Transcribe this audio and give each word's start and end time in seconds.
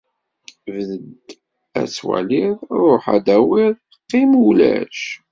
Bded, 0.73 1.27
ad 1.79 1.89
twaliḍ, 1.95 2.57
ruḥ 2.81 3.03
ad 3.15 3.21
d-tawiḍ, 3.23 3.75
qim 4.09 4.31
ulac 4.47 4.99